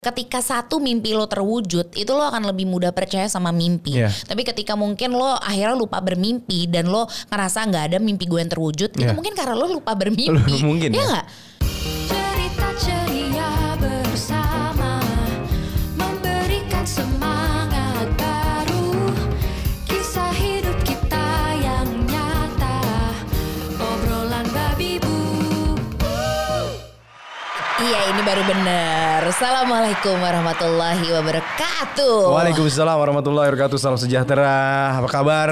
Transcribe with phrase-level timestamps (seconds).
[0.00, 4.08] ketika satu mimpi lo terwujud itu lo akan lebih mudah percaya sama mimpi Iya.
[4.24, 8.48] tapi ketika mungkin lo akhirnya lupa bermimpi dan lo ngerasa nggak ada mimpi gue yang
[8.48, 9.12] terwujud itu Iya.
[9.12, 11.04] mungkin karena lo lupa bermimpi Mungkin ya ya.
[11.04, 11.24] nggak
[27.90, 33.76] iya ini baru bener assalamualaikum warahmatullahi wabarakatuh Waalaikumsalam warahmatullahi wabarakatuh.
[33.76, 34.52] Salam sejahtera.
[34.96, 35.48] Apa kabar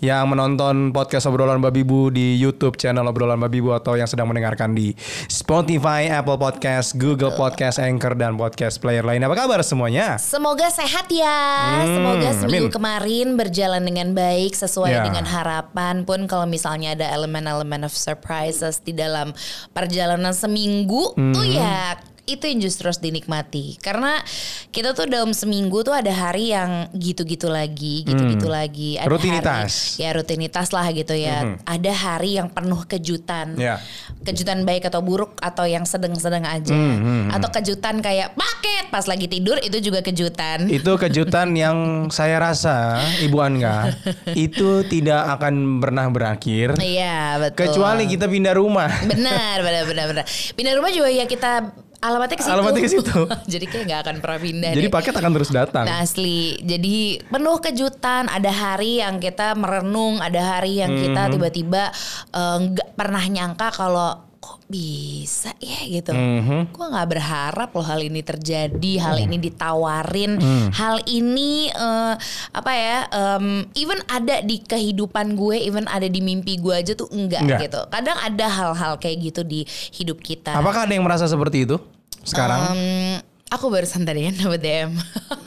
[0.00, 4.24] yang menonton podcast obrolan babi bu di YouTube channel obrolan babi bu atau yang sedang
[4.26, 4.96] mendengarkan di
[5.28, 9.20] Spotify, Apple Podcast, Google Podcast, Anchor dan podcast player lain.
[9.22, 10.16] Apa kabar semuanya?
[10.16, 11.40] Semoga sehat ya.
[11.76, 12.74] Hmm, Semoga seminggu amin.
[12.74, 15.02] kemarin berjalan dengan baik sesuai Ya.
[15.04, 16.08] dengan harapan.
[16.08, 19.36] Pun kalau misalnya ada elemen-elemen of surprises di dalam
[19.70, 21.34] perjalanan seminggu Hmm.
[21.36, 24.22] tuh ya back itu yang justru harus dinikmati karena
[24.70, 28.94] kita tuh dalam seminggu tuh ada hari yang gitu-gitu lagi, gitu-gitu lagi.
[28.94, 29.12] Ada Hmm.
[29.12, 29.72] Rutinitas.
[29.98, 31.58] Hari, ya rutinitas lah gitu ya.
[31.66, 33.58] Ada hari yang penuh kejutan.
[33.58, 33.82] Ya.
[34.22, 36.70] Kejutan baik atau buruk atau yang sedang-sedang aja.
[36.72, 40.70] Hmm, Atau kejutan kayak paket pas lagi tidur itu juga kejutan.
[40.70, 43.92] Itu kejutan yang saya rasa Ibu Angga
[44.32, 47.66] itu tidak akan pernah berakhir Iya betul.
[47.66, 48.88] kecuali kita pindah rumah.
[49.02, 50.24] Benar, benar, benar, benar.
[50.54, 52.52] Pindah rumah juga ya kita alamatnya ke situ.
[52.52, 53.18] Alamatnya ke situ.
[53.54, 54.72] Jadi kayak nggak akan pernah pindah.
[54.74, 54.92] Jadi deh.
[54.92, 55.84] paket akan terus datang.
[55.86, 56.58] Nah, asli.
[56.58, 58.26] Jadi penuh kejutan.
[58.26, 61.32] Ada hari yang kita merenung, ada hari yang kita Mhm.
[61.32, 61.82] tiba-tiba
[62.28, 66.10] eh, nggak pernah nyangka kalau kok bisa ya gitu.
[66.10, 66.74] Mhm.
[66.74, 70.68] Gue nggak berharap loh hal ini terjadi, hal ini ditawarin, Mhm.
[70.74, 72.14] hal ini eh,
[72.50, 72.98] apa ya?
[73.08, 77.60] em, even ada di kehidupan gue, even ada di mimpi gue aja tuh enggak, Enggak.
[77.64, 77.80] gitu.
[77.86, 79.62] Kadang ada hal-hal kayak gitu di
[79.94, 80.52] hidup kita.
[80.52, 81.78] Apakah ada yang merasa seperti itu
[82.22, 82.74] sekarang?
[82.74, 84.90] Em, aku barusan tadi kan dapet DM.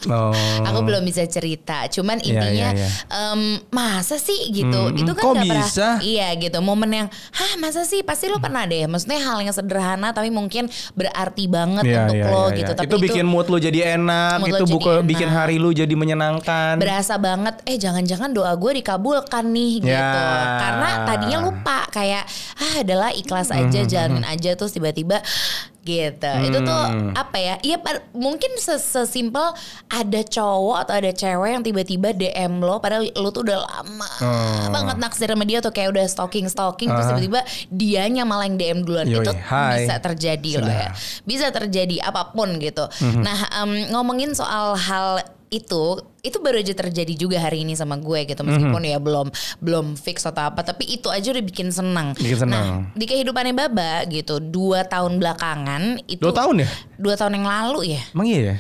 [0.06, 0.30] Oh.
[0.61, 1.89] Aku belum bisa cerita.
[1.89, 2.89] Cuman Iya, intinya iya, iya.
[3.34, 4.70] em, masa sih gitu.
[4.86, 5.66] Hmm, Itu kan kok nggak pernah.
[5.66, 5.88] bisa?
[5.98, 6.61] Iya gitu.
[6.61, 8.86] Momen yang hah masa sih pasti lo pernah deh.
[8.86, 12.70] Maksudnya hal yang sederhana tapi mungkin berarti banget Iya, untuk iya, lo iya, gitu.
[12.70, 12.77] iya.
[12.77, 15.04] Tapi itu bikin mood lu jadi enak, Mood lo itu enak.
[15.04, 16.77] bikin hari lu jadi menyenangkan.
[16.77, 20.14] berasa banget eh jangan-jangan doa gue dikabulkan nih gitu Ya.
[20.60, 25.17] karena tadinya lupa kayak ah adalah ikhlas aja Hmm, jalanin aja terus tiba-tiba
[25.86, 26.82] gitu itu tuh
[27.14, 27.78] apa ya iya
[28.12, 29.54] mungkin ses- sesimpel
[29.88, 34.72] ada cowok atau ada cewek yang tiba-tiba DM lo padahal lo tuh udah lama Hmm.
[34.72, 37.14] banget naksir sama dia tuh kayak udah stalking stalking terus Ah.
[37.14, 39.78] tiba-tiba dianya malah yang DM duluan Yoi, itu hai.
[39.80, 40.80] bisa terjadi loh Sudah.
[40.80, 40.90] ya
[41.23, 42.86] bisa terjadi apa pun gitu.
[43.00, 43.22] Mhm.
[43.22, 45.83] Nah em, ngomongin soal hal itu
[46.20, 48.92] itu baru aja terjadi juga hari ini sama gue gitu meskipun Mhm.
[48.92, 49.28] ya belum
[49.61, 52.17] belum fix atau apa tapi itu aja udah bikin senang.
[52.17, 52.66] Bikin senang.
[52.66, 56.70] Nah di kehidupannya Baba gitu dua tahun belakangan itu Dua tahun ya?
[56.98, 58.55] dua tahun yang lalu ya Emang iya ya?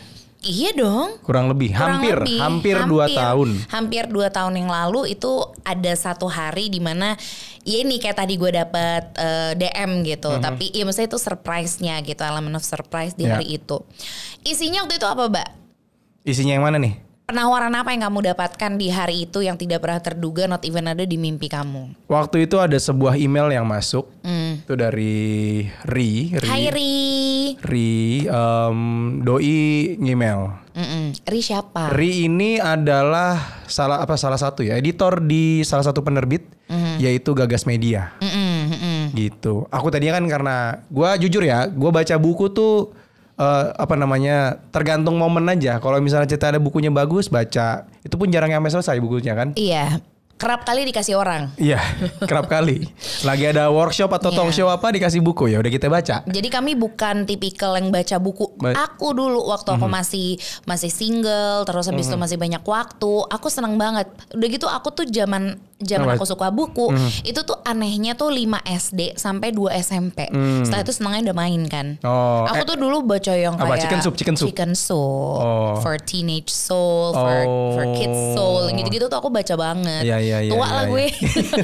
[0.45, 3.49] iya dong Kurang lebih, Kurang hampir, lebih, hampir dua tahun.
[3.65, 5.31] Hampir dua tahun yang lalu itu
[5.65, 7.17] ada satu hari di mana
[7.65, 10.41] ya ini kayak tadi gue dapet eh, DM gitu, Mhm.
[10.45, 13.41] tapi ya maksudnya itu surprise-nya gitu, elemen of surprise di Ya.
[13.41, 13.81] hari itu.
[14.45, 15.64] Isinya waktu itu apa, Mbak?
[16.25, 16.97] Isinya yang mana nih?
[17.29, 21.05] Penawaran apa yang kamu dapatkan di hari itu yang tidak pernah terduga, not even ada
[21.05, 21.93] di mimpi kamu?
[22.09, 24.09] Waktu itu ada sebuah email yang masuk.
[24.25, 24.61] Hmm.
[24.61, 26.33] Itu dari Ri.
[26.33, 26.49] Ri.
[26.49, 26.93] Hai Ri.
[27.61, 27.93] Ri,
[28.25, 28.79] em,
[29.21, 30.49] doi email.
[30.73, 31.13] Mm-mm.
[31.25, 31.93] Ri siapa?
[31.93, 36.97] Ri ini adalah salah apa salah satu ya editor di salah satu penerbit Mhm.
[37.05, 38.17] yaitu Gagas Media.
[38.17, 39.13] Mm-mm.
[39.13, 39.69] gitu.
[39.69, 40.55] Aku tadinya kan karena
[40.89, 42.91] gua jujur ya, gua baca buku tuh
[43.35, 45.77] eh, apa namanya tergantung momen aja.
[45.77, 49.51] Kalau misalnya cerita ada bukunya bagus baca, itu pun jarang sampai selesai bukunya kan.
[49.53, 49.99] Iya,
[50.35, 51.51] kerap kali dikasih orang.
[51.55, 51.79] Iya,
[52.23, 52.91] kerap kali.
[53.23, 54.37] Lagi ada workshop atau Iya.
[54.37, 56.23] talk show apa dikasih buku ya udah kita baca.
[56.23, 58.51] Jadi kami bukan tipikal yang baca buku.
[58.55, 59.77] Ba- aku dulu waktu Mhm.
[59.79, 60.27] aku masih
[60.63, 64.07] masih single, terus habis itu masih banyak waktu, aku seneng banget.
[64.31, 67.09] Udah gitu aku tuh zaman zaman aku suka buku, Mhm.
[67.25, 70.23] itu tuh anehnya tuh 5 SD sampai 2 SMP.
[70.25, 70.63] Hmm.
[70.63, 71.87] Setelah itu senangnya udah main kan.
[72.01, 73.67] Oh, aku eh, tuh dulu baca yang apa?
[73.69, 74.47] kayak Chicken Soup, Chicken Soup?
[74.49, 75.75] Chicken Soup, Oh.
[75.79, 77.37] for teenage soul, for
[77.73, 80.01] for kids soul, gitu-gitu tuh aku baca banget.
[80.01, 80.89] Iya, iya, iya, Tua iya, lah iya.
[80.89, 81.05] gue.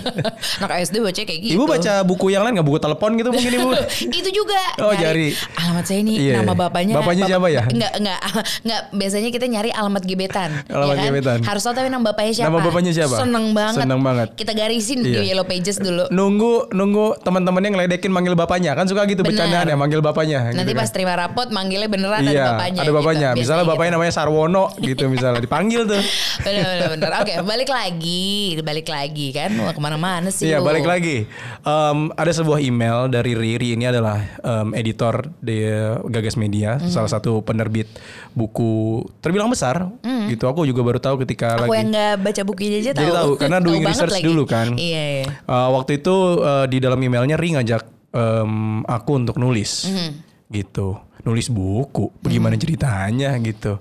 [0.59, 1.53] Anak SD baca kayak gitu.
[1.53, 3.69] Ibu baca buku yang lain nggak buku telepon gitu mungkin ibu?
[4.19, 5.57] itu juga Oh, nyari jari.
[5.57, 7.63] alamat saya ini Iya, nama bapaknya Bapaknya siapa ya?
[7.73, 8.19] enggak enggak
[8.61, 11.05] enggak biasanya kita nyari alamat gebetan Alamat ya kan?
[11.07, 11.39] gebetan.
[11.41, 13.15] harus tahu tapi nama bapaknya siapa Nama bapaknya siapa?
[13.17, 14.27] seneng banget Seneng Banget.
[14.33, 15.13] Kita garisin Iya.
[15.15, 16.05] di Yellow Pages dulu.
[16.09, 20.51] Nunggu nunggu teman-temannya ngeledekin manggil bapaknya kan suka gitu bercandaan ya manggil bapaknya.
[20.51, 20.93] Nanti gitu pas kan.
[20.93, 22.79] terima rapot manggilnya beneran iya, ada bapaknya.
[22.79, 23.29] ada bapaknya.
[23.29, 23.39] gitu.
[23.39, 26.01] Misalnya Biasanya bapaknya namanya Sarwono gitu misalnya dipanggil tuh.
[26.01, 26.41] gitu.
[26.41, 27.09] Bener bener bener.
[27.17, 28.25] Oke balik lagi,
[28.59, 29.49] balik lagi kan.
[29.51, 30.65] Mau ke mana-mana sih Iya lu.
[30.65, 31.27] balik lagi.
[31.61, 35.61] Em, ada sebuah email dari Riri ini adalah em, editor di
[36.07, 36.89] Gagas Media, Hmm.
[36.89, 37.85] salah satu penerbit
[38.31, 38.71] buku
[39.19, 39.91] terbilang besar.
[40.01, 41.59] Gitu aku juga baru tahu ketika Hmm.
[41.59, 41.77] Aku lagi.
[41.77, 43.01] yang nggak baca bukunya aja tahu.
[43.01, 44.25] Jadi tahu karena doing research lagi.
[44.25, 44.67] dulu kan.
[44.73, 45.25] Iya iya.
[45.27, 48.53] Eh, waktu itu eh, di dalam emailnya Ri ngajak em,
[48.83, 50.19] aku untuk nulis, Hmm.
[50.47, 52.11] gitu, nulis buku.
[52.19, 53.79] Bagaimana ceritanya gitu.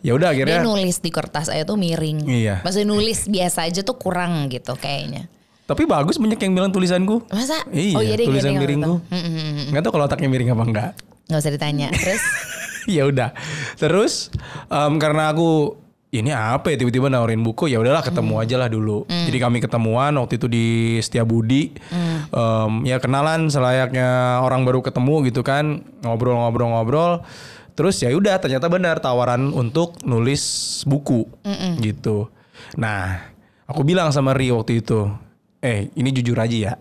[0.00, 0.60] Ya udah Dia akhirnya.
[0.62, 2.24] nulis di kertas aja tuh miring.
[2.24, 2.60] Iya.
[2.60, 5.28] Maksudnya nulis biasa aja tuh kurang gitu kayaknya.
[5.64, 7.28] Tapi bagus banyak yang bilang tulisanku.
[7.28, 7.62] Masa?
[7.68, 8.82] Iya, oh iya deh, tulisan dia miringku.
[8.82, 8.96] tahu.
[9.06, 9.64] Mm, mm, mm.
[9.70, 10.90] Nggak tahu kalau otaknya miring apa enggak.
[11.28, 11.88] Nggak usah ditanya.
[11.92, 12.22] Terus
[12.96, 13.30] ya udah.
[13.76, 14.12] Terus
[14.66, 15.76] em, karena aku
[16.10, 18.42] ini apa ya tiba-tiba nawarin buku ya udahlah ketemu Hmm.
[18.42, 19.06] aja lah dulu.
[19.06, 20.66] Jadi kami ketemuan waktu itu di
[20.98, 21.70] Setiabudi.
[21.86, 22.18] Hmm.
[22.30, 27.22] Em, ya kenalan selayaknya orang baru ketemu gitu kan ngobrol-ngobrol-ngobrol.
[27.78, 30.42] Terus ya udah ternyata benar tawaran untuk nulis
[30.82, 31.30] buku
[31.78, 32.26] gitu.
[32.74, 33.30] Nah
[33.64, 35.06] aku bilang sama Rio waktu itu,
[35.58, 36.74] eh ini jujur aja ya.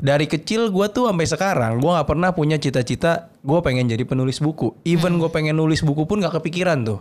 [0.00, 4.36] Dari kecil gue tuh sampai sekarang gue nggak pernah punya cita-cita gue pengen jadi penulis
[4.36, 4.76] buku.
[4.84, 7.00] Even gue pengen nulis buku pun nggak kepikiran tuh.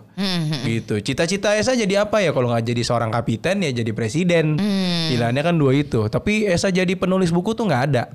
[0.64, 1.04] Gitu.
[1.04, 4.56] Cita-cita Esa jadi apa ya kalau nggak jadi seorang kapiten ya jadi presiden.
[5.12, 6.08] Pilihannya kan dua itu.
[6.08, 8.08] Tapi Esa jadi penulis buku tuh nggak ada.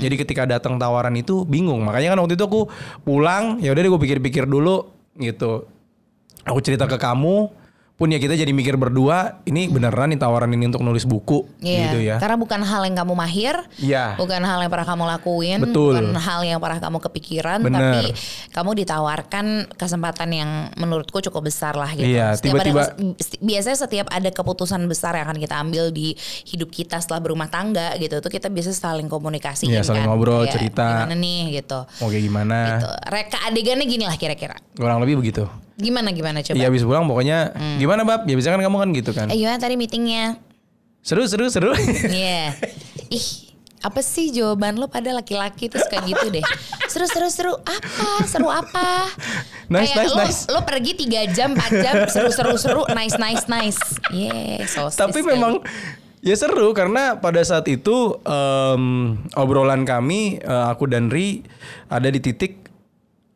[0.00, 1.84] Jadi ketika datang tawaran itu bingung.
[1.84, 2.60] Makanya kan waktu itu aku
[3.04, 4.88] pulang ya udah deh gue pikir-pikir dulu
[5.20, 5.68] gitu.
[6.48, 7.65] Aku cerita ke kamu
[7.96, 11.80] pun ya kita jadi mikir berdua ini beneran nih tawaran ini untuk nulis buku Iya,
[11.82, 12.16] gitu ya.
[12.20, 14.20] karena bukan hal yang kamu mahir, Iya.
[14.20, 15.96] bukan hal yang pernah kamu lakuin, Betul.
[15.96, 17.80] bukan hal yang pernah kamu kepikiran, Bener.
[17.80, 18.12] tapi
[18.52, 22.04] kamu ditawarkan kesempatan yang menurutku cukup besar lah gitu.
[22.04, 26.12] Iya, Setiap ada tiba-tiba- kes- biasanya setiap ada keputusan besar yang akan kita ambil di
[26.44, 31.00] hidup kita setelah berumah tangga gitu, tuh kita biasa saling komunikasi Iya, saling ngobrol, cerita.
[31.00, 31.80] Gimana nih gitu.
[32.04, 32.56] Mau kayak gimana?
[32.76, 32.88] Gitu.
[33.08, 34.60] Reka adegannya gini lah kira-kira.
[34.74, 35.48] Kurang lebih begitu.
[35.76, 36.56] Gimana gimana coba?
[36.56, 38.24] Iya habis pulang pokoknya gimana bab?
[38.24, 39.26] Ya biasanya kan kamu kan gitu kan.
[39.28, 40.40] Eh gimana tadi meetingnya?
[41.04, 41.70] Seru seru seru.
[42.10, 42.56] Iya.
[43.16, 43.46] Ih,
[43.84, 46.42] apa sih jawaban lo pada laki-laki terus kayak gitu deh.
[46.90, 48.10] Seru seru seru apa?
[48.26, 49.06] Seru apa?
[49.70, 50.40] Nice, Kayak nice, lo, nice.
[50.50, 53.78] Lo pergi 3 jam, 4 jam, seru seru seru, nice nice nice.
[54.10, 55.62] Yeah, sosis Tapi memang
[56.18, 61.46] ya seru karena pada saat itu em, obrolan kami eh, aku dan Ri
[61.86, 62.65] ada di titik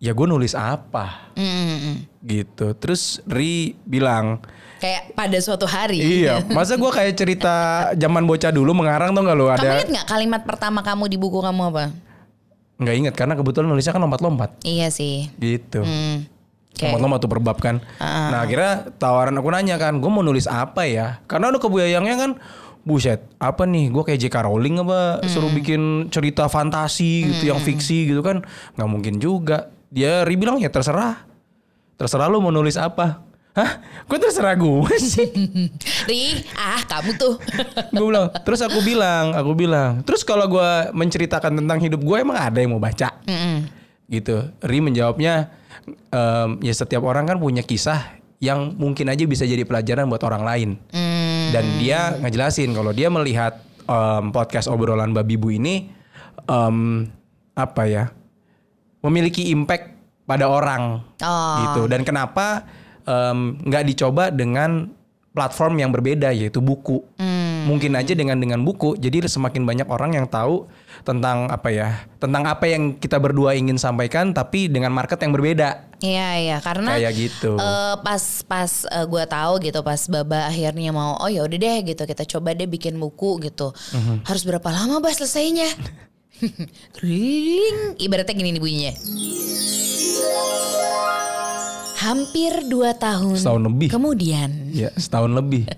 [0.00, 1.96] ya gue nulis apa Mm, mm, mm.
[2.22, 2.66] gitu.
[2.74, 4.40] Terus Ri bilang
[4.76, 6.00] Kayak pada suatu hari.
[6.00, 7.54] Iya, masa gue kayak cerita
[7.94, 9.70] zaman bocah dulu mengarang tuh nggak lo Kamu ada?
[9.74, 11.92] inget nggak kalimat pertama kamu di buku kamu apa?
[12.76, 15.28] Nggak inget karena kebetulan nulisnya kan lompat-lompat Iya sih.
[15.36, 15.84] gitu.
[15.84, 16.24] Hmm.
[16.70, 17.76] Kayak- Lompat-lompat tuh berbab kan.
[18.00, 21.20] Nah akhirnya tawaran aku nanya kan, gue mau nulis apa ya?
[21.26, 22.30] Karena udah kebayangnya kan,
[22.80, 23.88] buset, apa nih?
[23.88, 24.48] Gue kayak J.K.
[24.48, 25.20] Rowling apa?
[25.26, 28.40] Suruh bikin cerita fantasi gitu, yang fiksi gitu kan?
[28.74, 29.68] Nggak mungkin juga.
[29.90, 31.26] Dia Ri bilang ya terserah,
[31.98, 33.26] terserah lu mau nulis apa.
[33.50, 33.82] Hah?
[34.06, 35.26] Gue terserah gue sih.
[36.08, 37.34] Ri, ah kamu tuh.
[37.94, 38.30] gue bilang.
[38.46, 40.06] Terus aku bilang, aku bilang.
[40.06, 43.10] Terus kalau gue menceritakan tentang hidup gue emang ada yang mau baca?
[43.26, 43.66] Mm-mm.
[44.06, 44.46] gitu.
[44.62, 45.50] Ri menjawabnya
[46.14, 50.42] em, ya setiap orang kan punya kisah yang mungkin aja bisa jadi pelajaran buat orang
[50.46, 50.70] lain.
[50.94, 51.50] Hmm.
[51.50, 53.58] Dan dia ngejelasin kalau dia melihat
[53.90, 55.90] em, podcast obrolan babi bu ini
[56.46, 57.10] em,
[57.58, 58.04] apa ya
[59.00, 61.56] memiliki impact pada orang Oh.
[61.64, 61.90] gitu.
[61.90, 62.64] Dan kenapa
[63.60, 64.86] nggak dicoba dengan
[65.30, 67.02] platform yang berbeda yaitu buku.
[67.14, 67.62] Hmm.
[67.66, 70.66] Mungkin aja dengan dengan buku jadi semakin banyak orang yang tahu
[71.06, 75.86] tentang apa ya tentang apa yang kita berdua ingin sampaikan tapi dengan market yang berbeda.
[76.00, 77.54] Iya iya karena Kayak gitu.
[77.54, 81.78] eh, pas pas eh, gua tahu gitu pas Baba akhirnya mau oh ya udah deh
[81.84, 83.70] gitu kita coba deh bikin buku gitu.
[83.94, 84.26] Mhm.
[84.26, 85.68] Harus berapa lama Bas selesainya?
[88.00, 88.92] Ibaratnya gini nih bunyinya.
[92.00, 93.88] Hampir dua tahun Setahun lebih.
[93.92, 94.50] kemudian.
[94.72, 95.68] Ya setahun lebih.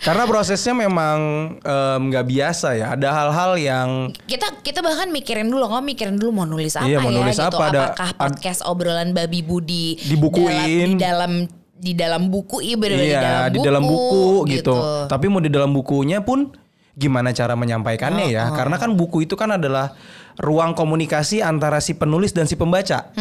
[0.00, 1.18] Karena prosesnya memang
[1.60, 2.96] em, nggak biasa ya.
[2.96, 3.88] Ada hal-hal yang
[4.26, 7.36] Kita kita bahkan mikirin dulu, nggak mikirin dulu mau nulis apa Iya, mau ya nulis
[7.36, 7.46] gitu.
[7.46, 10.96] apa, ada- Apakah ad- podcast obrolan babi budi Dibukuin.
[10.96, 11.32] dalam, di dalam
[11.80, 14.74] di dalam buku iya iya di dalam buku gitu.
[15.06, 16.48] Tapi mau di dalam bukunya pun
[16.96, 18.50] gimana cara menyampaikannya ya?
[18.54, 19.94] Karena kan buku itu kan adalah
[20.40, 23.12] ruang komunikasi antara si penulis dan si pembaca.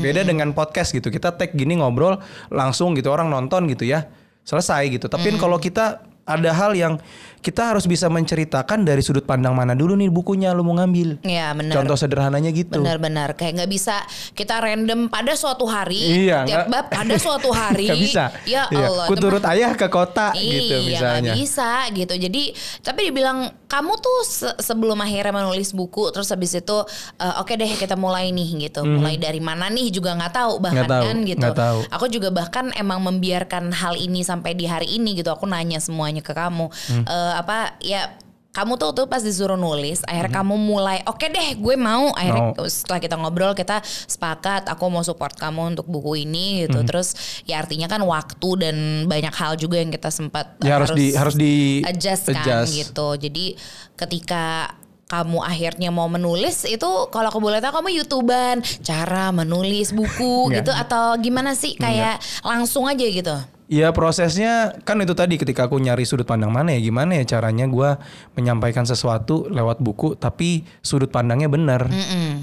[0.00, 1.12] Beda dengan podcast gitu.
[1.12, 2.18] Kita tag gini ngobrol
[2.48, 4.06] langsung gitu orang nonton gitu ya.
[4.44, 5.08] Selesai gitu.
[5.08, 6.96] Tapi kalau kita ada hal yang
[7.38, 11.20] kita harus bisa menceritakan dari sudut pandang mana dulu nih bukunya lu mau ngambil.
[11.20, 11.76] Iya benar.
[11.76, 12.80] Contoh sederhananya gitu.
[12.80, 14.00] Benar-benar kayak nggak bisa
[14.32, 18.24] kita random pada suatu hari Iya, tiap bab pada suatu hari Nggak bisa.
[18.44, 18.88] ya Iya.
[18.88, 21.20] Allah Ku itu turut mah- ayah ke kota gitu iya misalnya.
[21.20, 22.42] nggak bisa gitu jadi
[22.80, 26.76] tapi dibilang kamu tuh se- sebelum akhirnya menulis buku terus habis itu
[27.18, 30.80] eh, oke deh kita mulai nih gitu mulai dari mana nih juga nggak tahu bahkan.
[30.80, 31.78] Nggak tahu, kan gitu nggak tahu.
[31.90, 36.13] aku juga bahkan emang membiarkan hal ini sampai di hari ini gitu aku nanya semuanya
[36.20, 37.04] ke kamu Hmm.
[37.04, 38.12] Eh, apa ya
[38.50, 40.38] kamu tuh tuh pas disuruh nulis akhirnya Hmm.
[40.44, 45.34] kamu mulai oke deh gue mau akhirnya setelah kita ngobrol kita sepakat aku mau support
[45.34, 46.86] kamu untuk buku ini gitu Hmm.
[46.86, 51.10] terus ya artinya kan waktu dan banyak hal juga yang kita sempat Ya harus di
[51.12, 52.70] harus di adjust kan adjust.
[52.76, 53.08] gitu.
[53.18, 53.58] Jadi
[53.94, 54.70] ketika
[55.04, 60.54] kamu akhirnya mau menulis itu kalau aku boleh tahu kamu youtuber cara menulis buku Nggak.
[60.58, 65.80] gitu atau gimana sih kayak langsung aja gitu Ya prosesnya kan itu tadi ketika aku
[65.80, 67.96] nyari sudut pandang mana ya gimana ya caranya gua
[68.36, 71.88] menyampaikan sesuatu lewat buku tapi sudut pandangnya benar.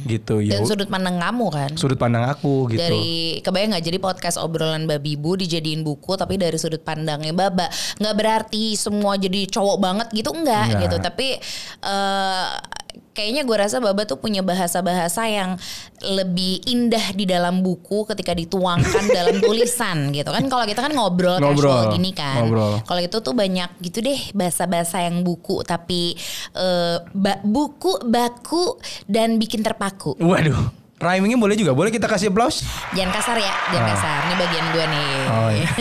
[0.09, 1.71] Gitu ya dan sudut pandang kamu kan?
[1.77, 2.81] Sudut pandang aku gitu.
[2.81, 3.85] dari kebayang nggak?
[3.85, 7.69] Jadi podcast obrolan babi bu dijadiin buku tapi dari sudut pandangnya baba.
[8.01, 10.81] Nggak berarti semua jadi cowok banget gitu enggak Nggak.
[10.89, 10.95] gitu.
[11.05, 11.27] Tapi
[11.85, 12.49] eh
[13.11, 15.59] kayaknya gue rasa baba tuh punya bahasa-bahasa yang
[16.01, 21.35] lebih indah di dalam buku ketika dituangkan dalam tulisan gitu kan kalau kita kan ngobrol,
[21.37, 22.39] Ngobrol, gini kan
[22.81, 26.15] kalau itu tuh banyak gitu deh bahasa-bahasa yang buku tapi
[26.53, 30.57] eh, ba- buku baku dan bikin terpaku Waduh,
[30.97, 31.73] rhymingnya boleh juga.
[31.73, 32.61] Boleh kita kasih applause?
[32.93, 33.89] Jangan kasar ya, jangan Ah.
[33.91, 34.19] kasar.
[34.21, 35.11] Ini bagian gue nih.
[35.27, 35.67] Oh, iya.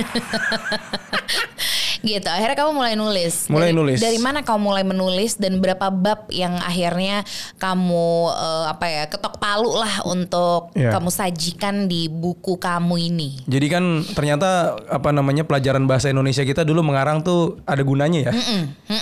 [2.01, 2.27] gitu.
[2.27, 3.47] Akhirnya kamu mulai nulis.
[3.47, 3.99] Mulai dari, nulis.
[3.99, 7.25] Dari mana kamu mulai menulis dan berapa bab yang akhirnya
[7.57, 10.93] kamu eh, apa ya ketok palu lah untuk Iya.
[10.93, 13.31] kamu sajikan di buku kamu ini.
[13.45, 14.49] Jadi kan ternyata
[14.87, 18.33] apa namanya pelajaran bahasa Indonesia kita dulu mengarang tuh ada gunanya ya.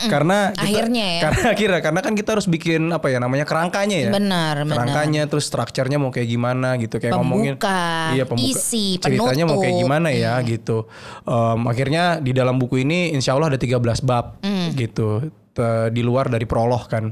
[0.08, 1.22] Karena kita- Akhirnya ya.
[1.28, 4.10] Karena akhirnya karena kan kita harus bikin apa ya namanya kerangkanya ya.
[4.10, 4.74] Benar, benar.
[4.74, 9.58] Kerangkanya terus strukturnya mau kayak gimana gitu kayak ngomongin Pembuka, iya pembuka isi, ceritanya mau
[9.58, 10.86] kayak gimana ya gitu.
[11.24, 14.68] Em, akhirnya di dalam buku ini insya Allah ada 13 bab Mm.
[14.74, 15.08] gitu.
[15.52, 17.10] Te- di luar dari prolog kan.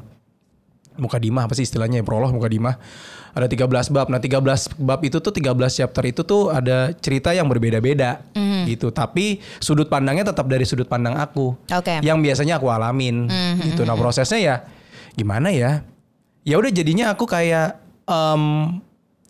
[0.97, 2.81] Mukadimah apa sih istilahnya ya prolog mukadimah.
[3.37, 4.09] Ada 13 bab.
[4.09, 4.41] Nah, 13
[4.81, 8.65] bab itu tuh 13 chapter itu tuh ada cerita yang berbeda-beda Mm.
[8.65, 8.89] gitu.
[8.89, 11.53] Tapi sudut pandangnya tetap dari sudut pandang aku.
[11.69, 12.01] Oke.
[12.01, 13.29] Yang biasanya aku alamin
[13.61, 13.85] gitu.
[13.85, 14.57] Nah, prosesnya ya
[15.13, 15.85] gimana ya?
[16.49, 17.77] Ya udah jadinya aku kayak
[18.09, 18.79] em,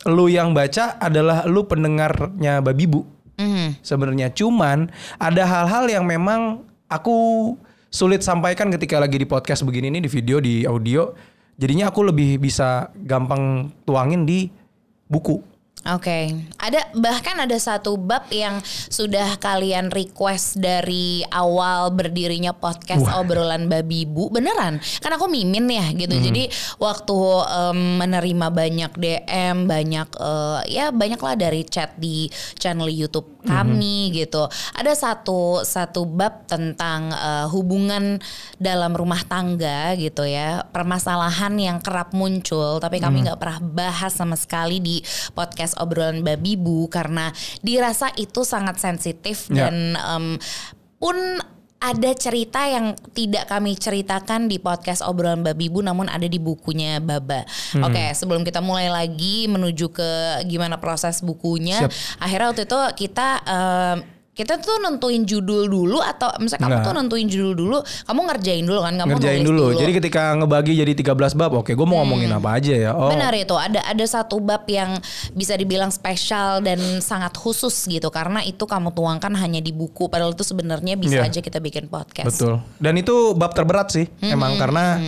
[0.06, 3.80] lu yang baca adalah lu pendengarnya Babibu Mhm.
[3.80, 4.28] sebenarnya.
[4.32, 4.88] Cuman
[5.20, 7.52] ada hal-hal yang memang aku
[7.88, 11.12] sulit sampaikan ketika lagi di podcast begini nih di video di audio.
[11.56, 14.52] Jadinya aku lebih bisa gampang tuangin di
[15.08, 18.58] buku Oke, ada bahkan ada satu bab yang
[18.90, 24.82] sudah kalian request dari awal berdirinya podcast obrolan babi bu beneran?
[24.98, 26.16] Kan aku mimin ya gitu.
[26.16, 26.50] Jadi
[26.82, 32.26] waktu em, menerima banyak DM banyak eh, ya banyak lah dari chat di
[32.58, 34.44] channel YouTube kami gitu.
[34.74, 38.18] Ada satu satu bab tentang eh, hubungan
[38.58, 40.66] dalam rumah tangga gitu ya.
[40.68, 45.00] Permasalahan yang kerap muncul tapi kami nggak pernah bahas sama sekali di
[45.32, 47.30] podcast obrolan babi bu karena
[47.62, 49.68] dirasa itu sangat sensitif Ya.
[49.70, 50.26] dan em,
[50.98, 51.14] pun
[51.76, 56.98] ada cerita yang tidak kami ceritakan di podcast obrolan babi bu namun ada di bukunya
[57.04, 57.44] Baba.
[57.76, 57.84] Hmm.
[57.84, 60.10] Oke, sebelum kita mulai lagi menuju ke
[60.48, 62.24] gimana proses bukunya, Siap.
[62.24, 66.84] akhirnya waktu itu kita em, kita tuh nentuin judul dulu atau misalnya kamu Nggak.
[66.84, 69.64] tuh nentuin judul dulu, kamu ngerjain dulu kan, kamu ngerjain dulu.
[69.72, 69.80] dulu.
[69.80, 73.32] jadi ketika ngebagi jadi 13 bab oke gue mau ngomongin apa aja ya oh Benar
[73.32, 75.00] itu ada ada satu bab yang
[75.32, 80.36] bisa dibilang spesial dan sangat khusus gitu karena itu kamu tuangkan hanya di buku padahal
[80.36, 81.32] itu sebenarnya bisa Iya.
[81.32, 82.28] aja kita bikin podcast.
[82.28, 82.60] Betul.
[82.76, 85.00] Dan itu bab terberat sih, emang karena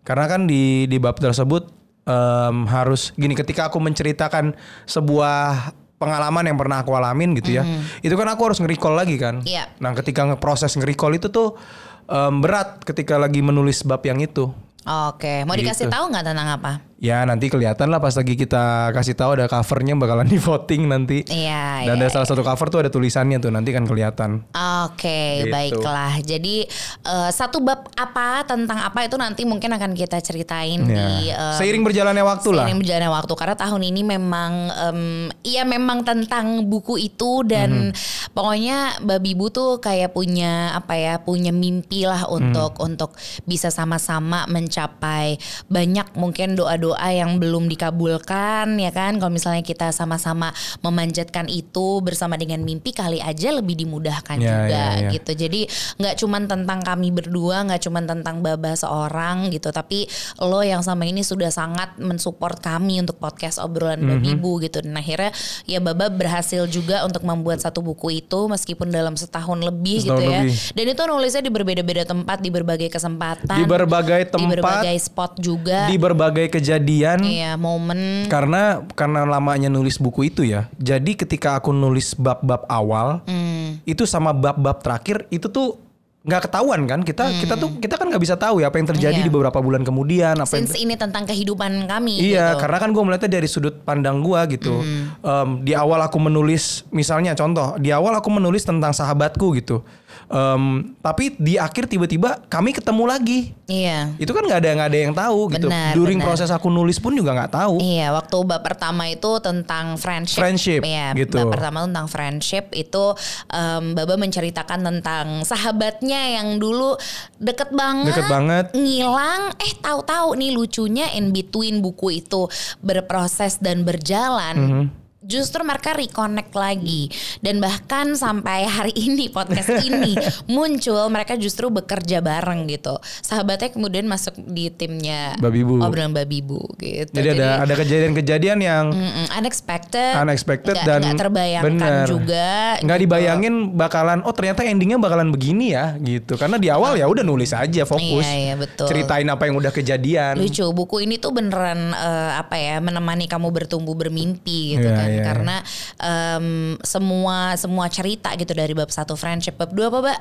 [0.00, 1.66] karena kan di di bab tersebut
[2.06, 4.54] em, harus gini ketika aku menceritakan
[4.86, 7.62] sebuah pengalaman yang pernah aku alamin gitu ya,
[8.00, 9.44] itu kan aku harus nge-recall lagi kan.
[9.44, 9.68] Iya.
[9.78, 11.60] Nah ketika ngeproses nge-recall itu tuh
[12.08, 14.48] em, berat ketika lagi menulis bab yang itu.
[14.80, 15.92] Oke, mau dikasih Gitu.
[15.92, 16.72] tahu nggak tentang apa?
[17.00, 21.24] Ya nanti kelihatan lah pas lagi kita kasih tahu ada covernya bakalan di voting nanti.
[21.24, 24.44] Iya, Dan iya, ada salah satu cover tuh ada tulisannya tuh nanti kan kelihatan.
[24.84, 25.48] Oke, Gitu.
[25.48, 26.20] baiklah.
[26.20, 26.68] Jadi
[27.00, 30.92] eh, satu bab apa tentang apa itu nanti mungkin akan kita ceritain Ya.
[30.92, 32.68] di eh, Seiring berjalannya waktu lah.
[32.68, 35.00] Seiring berjalannya waktu karena tahun ini memang em,
[35.40, 38.30] iya memang tentang buku itu dan Mhm.
[38.30, 42.36] pokoknya babi bu tuh kayak punya apa ya punya mimpi lah Hmm.
[42.52, 43.10] untuk untuk
[43.48, 49.90] bisa sama-sama mencapai banyak mungkin doa-doa doa yang belum dikabulkan ya kan kalau misalnya kita
[49.90, 55.10] sama-sama memanjatkan itu bersama dengan mimpi kali aja lebih dimudahkan Ya, juga ya, ya.
[55.12, 55.60] gitu jadi
[55.96, 61.04] nggak cuman tentang kami berdua nggak cuman tentang baba seorang gitu tapi lo yang sama
[61.04, 64.08] ini sudah sangat mensupport kami untuk podcast obrolan Mhm.
[64.10, 65.30] babi bu gitu dan akhirnya
[65.64, 70.22] ya baba berhasil juga untuk membuat satu buku itu meskipun dalam setahun lebih Setahun gitu
[70.26, 70.56] ya lebih.
[70.72, 75.32] dan itu nulisnya di berbeda-beda tempat di berbagai kesempatan Di berbagai di tempat, berbagai spot
[75.36, 76.78] juga di berbagai kejadian.
[77.22, 80.66] Iya momen Karena karena lamanya nulis buku itu ya.
[80.76, 83.78] Jadi ketika aku nulis bab-bab awal, Hmm.
[83.84, 85.78] itu sama bab-bab terakhir itu tuh
[86.20, 89.16] nggak ketahuan kan kita kita tuh kita kan nggak bisa tahu ya apa yang terjadi
[89.16, 89.24] Hmm.
[89.24, 89.28] Iya.
[89.28, 92.60] di beberapa bulan kemudian apa yang since ini tentang kehidupan kami Iya, gitu.
[92.60, 94.84] karena kan gue melihatnya dari sudut pandang gue gitu.
[94.84, 95.16] Hmm.
[95.16, 99.80] Em, di awal aku menulis, misalnya contoh, di awal aku menulis tentang sahabatku gitu.
[100.26, 103.40] Em, tapi di akhir tiba-tiba kami ketemu lagi.
[103.66, 105.66] iya Itu kan nggak ada nggak ada yang tahu gitu.
[105.66, 106.28] Benar, During benar.
[106.30, 107.82] proses aku nulis pun juga nggak tahu.
[107.82, 110.38] Iya, waktu bab pertama itu tentang friendship.
[110.38, 111.34] Friendship, Iya, gitu.
[111.34, 113.04] bab pertama tentang friendship itu
[113.50, 116.94] em, Baba menceritakan tentang sahabatnya yang dulu
[117.36, 118.14] deket banget.
[118.14, 118.64] Deket banget.
[118.70, 122.46] Ngilang, eh tahu-tahu nih lucunya in between buku itu
[122.80, 124.56] berproses dan berjalan.
[124.56, 124.84] Mhm.
[125.20, 130.16] Justru mereka reconnect lagi dan bahkan sampai hari ini podcast ini
[130.48, 132.96] muncul mereka justru bekerja bareng gitu.
[133.20, 135.76] Sahabatnya kemudian masuk di timnya Babi Bu.
[135.78, 137.12] obrolan babi bu gitu.
[137.12, 142.06] Jadi, ada ada kejadian-kejadian yang Mm-mm, unexpected, unexpected nggak- dan nggak terbayangkan bener.
[142.08, 142.50] juga.
[142.80, 143.04] nggak gitu.
[143.04, 147.52] dibayangin bakalan oh ternyata endingnya bakalan begini ya gitu karena di awal ya udah nulis
[147.52, 148.88] aja fokus Iya, iya, betul.
[148.88, 153.52] ceritain apa yang udah kejadian Lucu, buku ini tuh beneran eh, apa ya menemani kamu
[153.52, 155.56] bertumbuh bermimpi gitu Iya, kan, iya, karena
[156.00, 160.20] em, semua semua cerita gitu dari bab satu friendship, bab dua apa mbak?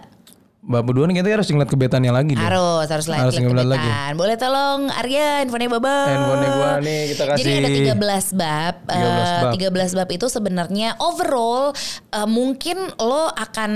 [0.59, 2.43] Mbak Berdua nih kita harus ngeliat kebetannya lagi deh.
[2.43, 3.89] Harus harus lagi Harus ngeliat lagi.
[4.11, 5.95] Boleh tolong Arya infonya Baba.
[6.03, 7.39] Handphonenya gua nih, kita kasih.
[7.39, 8.75] Jadi ada 13 bab.
[8.91, 9.51] 13 bab.
[9.55, 11.71] Eh, 13 bab itu sebenarnya overall
[12.11, 13.71] eh, mungkin lo akan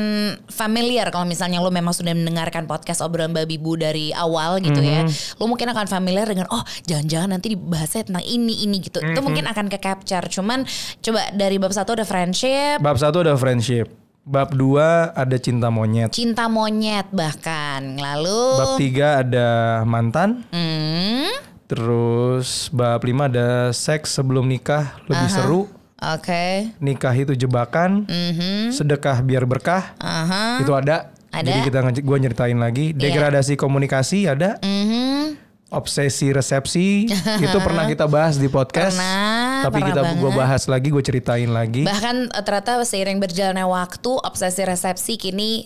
[0.51, 5.07] familiar kalau misalnya lo memang sudah mendengarkan podcast obrolan babi bu dari awal gitu ya.
[5.07, 5.39] Mhm.
[5.39, 8.99] Lo mungkin akan familiar dengan oh jangan-jangan nanti dibahasnya tentang ini ini gitu.
[8.99, 9.23] Itu Mhm.
[9.23, 10.27] mungkin akan ke capture.
[10.27, 10.67] Cuman
[10.99, 14.02] coba dari bab satu ada friendship, Bab satu ada friendship.
[14.23, 16.15] Bab dua ada cinta monyet.
[16.15, 17.99] cinta monyet bahkan.
[17.99, 19.47] Lalu Bab tiga ada
[19.83, 20.47] mantan.
[20.47, 21.27] hmm,
[21.67, 25.61] Terus bab lima ada seks sebelum nikah lebih seru.
[25.99, 26.71] Oke.
[26.79, 28.07] Nikah itu jebakan.
[28.07, 28.71] Mhm.
[28.71, 29.91] Sedekah biar berkah.
[29.99, 30.63] Aha.
[30.63, 31.11] Itu ada.
[31.27, 31.43] Ada.
[31.43, 32.95] Jadi kita gua nyeritain lagi.
[32.95, 34.55] Degradasi komunikasi ada.
[34.63, 35.35] Mhm.
[35.67, 37.09] Obsesi resepsi
[37.43, 38.93] itu pernah kita bahas di podcast.
[38.93, 41.83] Pernah, Tapi kita gua bahas lagi, gue ceritain lagi.
[41.83, 45.63] Bahkan eh, ternyata seiring berjalannya waktu obsesi resepsi kini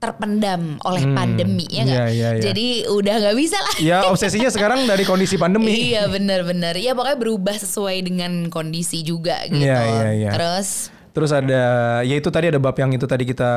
[0.00, 1.92] terpendam oleh pandemi ya nggak?
[1.92, 2.42] iya, iya, iya.
[2.42, 3.76] Jadi udah nggak bisa lah.
[3.78, 5.76] ya obsesinya sekarang dari kondisi pandemi.
[5.92, 6.80] iya benar-benar.
[6.80, 9.60] Ya pokoknya berubah sesuai dengan kondisi juga gitu.
[9.60, 10.30] Iya, iya, iya.
[10.32, 11.62] Terus Terus ada
[12.00, 13.50] ya itu tadi ada bab yang itu tadi kita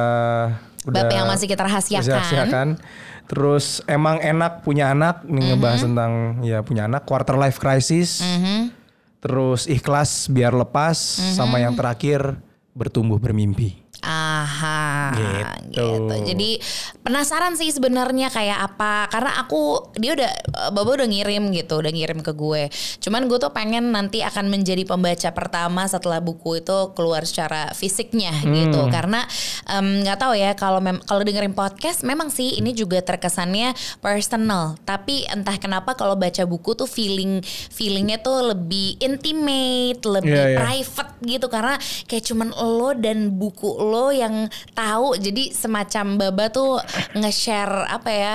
[0.84, 2.12] udah bab yang masih kita rahasiakan.
[2.12, 2.68] rahasiakan.
[3.24, 5.86] Terus emang enak punya anak nih ngebahas Mhm.
[5.88, 6.12] tentang
[6.44, 8.20] ya punya anak quarter life crisis.
[9.24, 11.32] Terus ikhlas biar lepas Mhm.
[11.32, 12.36] sama yang terakhir
[12.76, 13.83] bertumbuh bermimpi.
[14.04, 15.80] Aha, Gitu.
[15.80, 16.16] gitu.
[16.26, 16.50] Jadi
[17.00, 19.62] penasaran sih sebenarnya kayak apa karena aku
[19.96, 22.68] dia udah eh, Baba udah ngirim gitu, udah ngirim ke gue.
[23.00, 28.36] Cuman gue tuh pengen nanti akan menjadi pembaca pertama setelah buku itu keluar secara fisiknya
[28.44, 28.88] gitu.
[28.90, 29.24] Karena
[29.70, 34.76] nggak tahu ya kalau mem- kalau dengerin podcast memang sih ini juga terkesannya personal.
[34.82, 37.40] Tapi entah kenapa kalau baca buku tuh feeling
[37.70, 40.58] feelingnya tuh lebih intimate, lebih Iya, iya.
[40.60, 46.82] private gitu karena kayak cuman lo dan buku lo yang tahu jadi semacam baba tuh
[47.14, 48.34] nge-share apa ya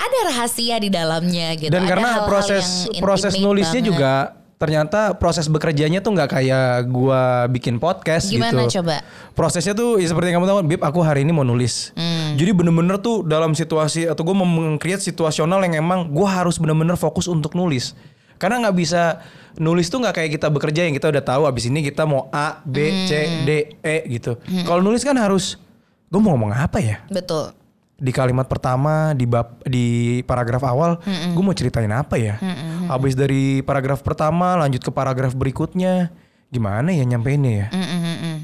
[0.00, 3.90] ada rahasia di dalamnya gitu Dan Ada karena proses yang proses intimate nulisnya banget.
[3.92, 4.12] juga
[4.60, 8.80] ternyata proses bekerjanya tuh nggak kayak gua bikin podcast Gimana gitu.
[8.80, 9.00] coba?
[9.32, 11.96] Prosesnya tuh ya seperti yang kamu tahu, Bib, aku hari ini mau nulis.
[11.96, 12.36] Hmm.
[12.36, 17.00] Jadi bener-bener tuh dalam situasi atau gue mau meng-create situasional yang emang gue harus bener-bener
[17.00, 17.96] fokus untuk nulis.
[18.40, 19.20] Karena nggak bisa
[19.54, 22.64] nulis tuh nggak kayak kita bekerja yang kita udah tahu abis ini kita mau A,
[22.64, 23.44] B, C, Hmm.
[23.44, 24.40] D, E gitu.
[24.64, 25.60] Kalau nulis kan harus
[26.08, 27.04] gue mau ngomong apa ya?
[27.06, 27.52] betul
[27.94, 29.86] di kalimat pertama di bab di
[30.24, 32.40] paragraf awal gue mau ceritain apa ya
[32.88, 36.08] habis dari paragraf pertama lanjut ke paragraf berikutnya
[36.48, 37.66] gimana ya nyampeinnya ya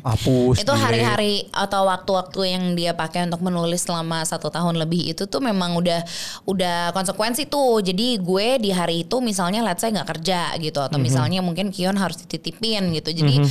[0.06, 5.26] hapus itu hari-hari atau waktu-waktu yang dia pakai untuk menulis selama satu tahun lebih itu
[5.26, 6.00] tuh memang udah
[6.46, 7.82] udah konsekuensi tuh.
[7.82, 11.98] Jadi gue di hari itu misalnya let's say nggak kerja gitu atau misalnya mungkin Kion
[11.98, 13.10] harus dititipin gitu.
[13.10, 13.42] Jadi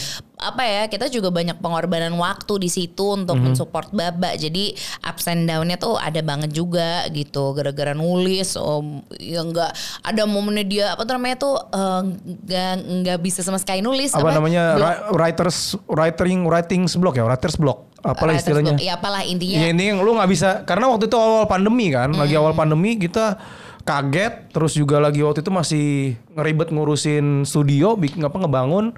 [0.46, 3.44] apa ya kita juga banyak pengorbanan waktu di situ untuk Mhm.
[3.50, 4.34] mensupport Baba.
[4.34, 7.52] Jadi ups and down-nya tuh ada banget juga gitu.
[7.52, 12.02] Gara-gara nulis om ya enggak ada momennya dia apa tuh namanya tuh eh,
[12.46, 14.86] nggak nggak bisa sama sekali nulis apa, namanya Blog.
[14.86, 18.86] ri- writers writing writing block ya writers block apalah Writers istilahnya block.
[18.86, 19.58] Ya apalah intinya.
[19.58, 22.42] Ya ini yang lu nggak bisa karena waktu itu awal pandemi kan, lagi Hmm.
[22.42, 23.42] awal pandemi kita
[23.82, 25.86] kaget, terus juga lagi waktu itu masih
[26.32, 28.94] ngeribet ngurusin studio, bikin apa ngebangun,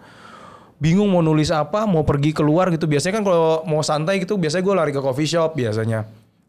[0.77, 2.85] bingung mau nulis apa, mau pergi keluar gitu.
[2.85, 6.05] Biasanya kan kalau mau santai gitu, biasanya gue lari ke coffee shop biasanya.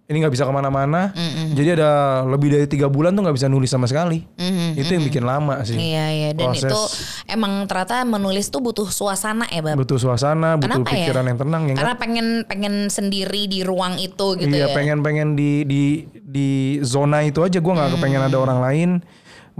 [0.08, 1.12] Ini nggak bisa ke mana-mana,
[1.52, 4.24] jadi ada lebih dari tiga bulan tuh nggak bisa nulis sama sekali.
[4.72, 5.76] Itu yang bikin lama sih.
[5.76, 6.64] Iya iya dan Proses.
[6.64, 6.80] itu
[7.28, 9.76] emang ternyata menulis tuh butuh suasana ya Bab.
[9.76, 11.12] Butuh suasana, butuh Kenapa ya?
[11.12, 11.74] pikiran yang tenang, ya?
[11.76, 14.72] Karena pengen pengen sendiri di ruang itu gitu iya ya.
[14.72, 18.90] pengen pengen di di di zona itu aja gue nggak kepengen ada orang lain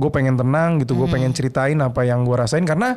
[0.01, 2.97] gue pengen tenang gitu gue pengen ceritain apa yang gue rasain karena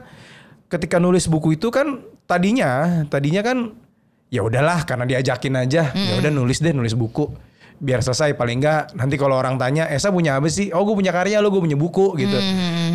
[0.72, 3.76] ketika nulis buku itu kan tadinya tadinya kan
[4.32, 5.92] ya udahlah karena diajakin aja.
[5.92, 7.28] Ya udah nulis deh nulis buku.
[7.82, 10.72] Biar selesai paling enggak nanti kalau orang tanya Esa punya apa sih?
[10.72, 12.40] Oh gue punya karya lo gue punya buku gitu.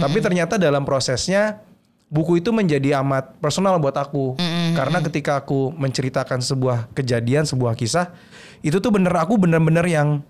[0.00, 1.60] Tapi ternyata dalam prosesnya
[2.08, 4.40] buku itu menjadi amat personal buat aku.
[4.72, 8.16] Karena ketika aku menceritakan sebuah kejadian sebuah kisah
[8.64, 10.24] itu tuh bener aku bener-bener yang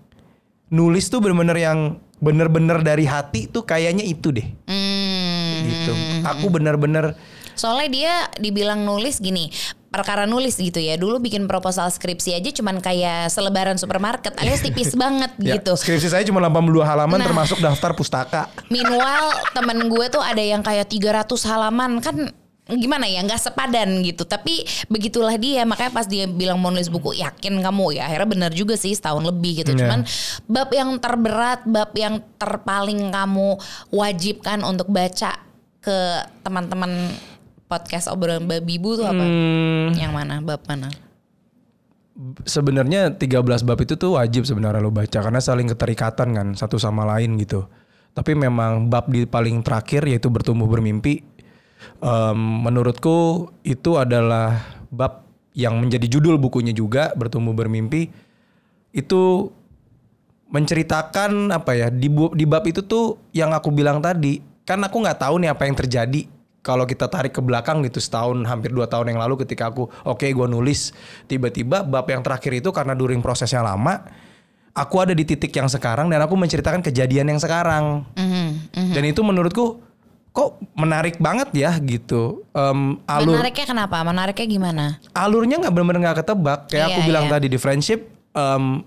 [0.67, 1.79] nulis tuh bener-bener yang
[2.17, 4.47] bener-bener dari hati tuh kayaknya itu deh.
[4.67, 5.63] Hmm.
[5.69, 5.93] gitu.
[6.25, 7.13] Aku bener-bener
[7.57, 9.49] Soalnya dia dibilang nulis gini,
[9.87, 10.93] perkara nulis gitu ya.
[10.93, 15.73] Dulu bikin proposal skripsi aja cuman kayak selebaran supermarket alias tipis banget ya, gitu.
[15.73, 17.25] skripsi saya cuma 82 halaman Nah.
[17.25, 22.29] termasuk daftar pustaka Meanwhile temen gue tuh ada yang kayak 300 halaman kan
[22.67, 27.15] gimana ya nggak sepadan gitu tapi begitulah dia makanya pas dia bilang mau nulis buku
[27.15, 29.87] yakin kamu ya akhirnya benar juga sih setahun lebih gitu Iya.
[29.87, 29.99] cuman
[30.45, 33.55] bab yang terberat bab yang terpaling kamu
[33.87, 35.39] wajibkan untuk baca
[35.79, 35.97] ke
[36.43, 37.07] teman-teman
[37.67, 39.23] podcast obrolan babi ibu tuh apa?
[39.23, 40.39] Hmm, yang mana?
[40.39, 40.87] Bab mana?
[42.49, 47.05] Sebenarnya 13 bab itu tuh wajib sebenarnya lo baca karena saling keterikatan kan satu sama
[47.05, 47.69] lain gitu.
[48.17, 51.21] Tapi memang bab di paling terakhir yaitu bertumbuh bermimpi
[52.01, 54.57] em, menurutku itu adalah
[54.89, 58.09] bab yang menjadi judul bukunya juga bertumbuh bermimpi.
[58.89, 59.53] Itu
[60.49, 65.03] menceritakan apa ya di, bu- di bab itu tuh yang aku bilang tadi kan aku
[65.03, 66.21] nggak tahu nih apa yang terjadi
[66.67, 70.27] kalau kita tarik ke belakang gitu setahun hampir dua tahun yang lalu ketika aku oke
[70.27, 70.91] gue nulis
[71.31, 74.03] tiba-tiba bab yang terakhir itu karena during prosesnya lama
[74.77, 78.05] aku ada di titik yang sekarang dan aku menceritakan kejadian yang sekarang.
[78.13, 79.81] Mhm, dan itu menurutku
[80.29, 82.45] kok menarik banget ya gitu.
[82.53, 83.97] Em, alur menariknya kenapa?
[84.05, 84.85] Menariknya gimana?
[85.17, 86.59] Alurnya nggak benar-benar nggak ketebak.
[86.69, 87.31] Kayak aku Iya, bilang iya.
[87.33, 87.99] tadi di friendship
[88.37, 88.85] em,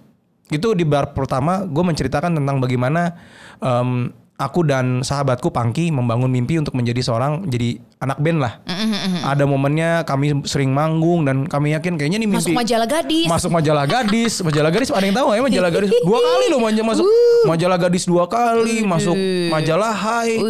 [0.54, 3.18] itu di bar pertama gue menceritakan tentang bagaimana
[3.58, 8.64] em, aku dan sahabatku Pangki membangun mimpi untuk menjadi seorang jadi anak band lah.
[8.64, 13.26] Mm-hmm, ada momennya kami sering manggung dan kami yakin kayaknya nih mimpi masuk majalah gadis.
[13.28, 14.32] Masuk majalah gadis.
[14.40, 15.90] Majalah gadis ada yang tahu ya majalah gadis?
[16.00, 17.04] Dua kali loh manja masuk
[17.44, 19.16] majalah gadis dua kali masuk
[19.52, 20.40] majalah Hai.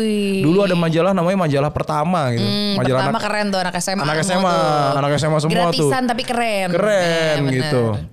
[0.47, 2.47] Dulu ada majalah namanya majalah pertama gitu.
[2.47, 4.99] Hmm, majalah pertama anak keren tuh anak SMA anak SMA, tuh.
[5.03, 5.59] anak SMA semua tuh.
[5.59, 6.69] gratisan tapi keren.
[6.71, 8.10] Keren Eh, bener.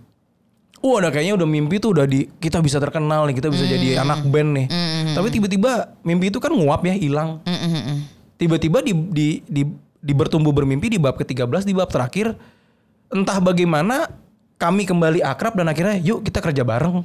[0.87, 3.73] Wah, udah kayaknya udah mimpi tuh udah di kita bisa terkenal nih, kita bisa Hmm.
[3.75, 4.67] jadi anak band nih.
[5.11, 7.43] Tapi tiba-tiba mimpi itu kan nguap ya, hilang.
[7.43, 8.07] Mm-mm-mm.
[8.39, 9.61] Tiba-tiba di di di,
[9.99, 12.39] di bertumbuh bermimpi di bab ke-13 di bab terakhir
[13.11, 14.07] entah bagaimana
[14.55, 17.03] kami kembali akrab dan akhirnya yuk kita kerja bareng.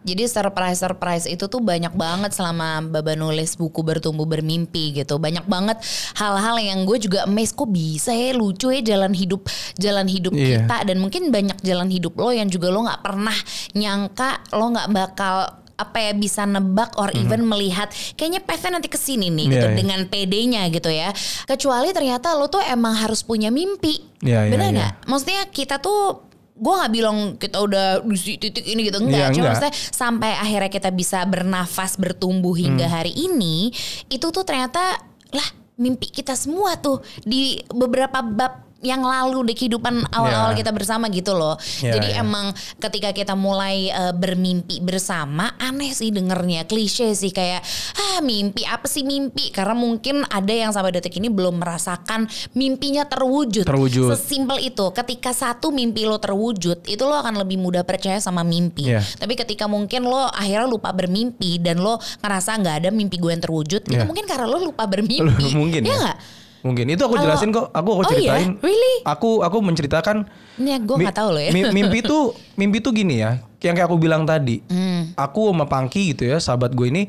[0.00, 5.16] Jadi surprise-surprise itu tuh banyak banget selama Baba nulis buku bertumbuh bermimpi gitu.
[5.16, 5.76] Banyak banget
[6.14, 9.44] hal-hal yang gue juga amazed kok bisa ya lucu ya jalan hidup
[9.76, 10.64] jalan hidup Iya.
[10.64, 13.36] kita dan mungkin banyak jalan hidup lo yang juga lo nggak pernah
[13.72, 15.36] nyangka lo nggak bakal
[15.74, 19.64] apa ya bisa nebak or even melihat kayaknya pathnya nanti ke sini nih gitu Mhm.
[19.64, 19.78] Iya, iya.
[19.80, 21.08] dengan PD-nya gitu ya.
[21.44, 23.96] Kecuali ternyata lo tuh emang harus punya mimpi.
[24.20, 24.76] Iya, iya, Benar iya.
[24.76, 24.92] nggak?
[25.08, 26.28] Maksudnya kita tuh
[26.60, 29.32] gue nggak bilang kita udah di titik ini gitu enggak.
[29.32, 29.64] Cuma enggak.
[29.64, 32.94] maksudnya sampai akhirnya kita bisa bernafas bertumbuh hingga Hmm.
[33.00, 33.72] hari ini
[34.06, 35.00] itu tuh ternyata
[35.32, 40.64] lah mimpi kita semua tuh di beberapa bab yang lalu di kehidupan awal-awal Ya.
[40.64, 41.60] kita bersama gitu loh.
[41.84, 42.24] Ya, Jadi ya.
[42.24, 47.60] emang ketika kita mulai eh, bermimpi bersama aneh sih dengernya klise sih kayak
[47.96, 53.04] ah mimpi apa sih mimpi karena mungkin ada yang sampai detik ini belum merasakan mimpinya
[53.04, 53.68] terwujud.
[53.68, 54.16] Terwujud.
[54.16, 54.88] Sesimpel itu.
[54.90, 58.88] Ketika satu mimpi lo terwujud, itu lo akan lebih mudah percaya sama mimpi.
[58.88, 59.04] Iya.
[59.04, 63.44] Tapi ketika mungkin lo akhirnya lupa bermimpi dan lo ngerasa nggak ada mimpi gue yang
[63.44, 64.08] terwujud, itu Iya.
[64.08, 65.52] mungkin karena lo lupa bermimpi.
[65.52, 66.12] Mungkin ya ya.
[66.60, 67.68] Mungkin itu aku jelasin kok.
[67.70, 68.36] Aku aku Oh iya?
[68.36, 68.50] ceritain.
[68.58, 68.94] Really?
[69.02, 71.50] Aku aku menceritakan Ini gue nggak tahu lo ya.
[71.50, 74.60] mi- mimpi tuh mimpi tuh gini ya, yang kayak aku bilang tadi.
[74.66, 75.12] Hmm.
[75.14, 77.08] Aku sama Pangki gitu ya, sahabat gue ini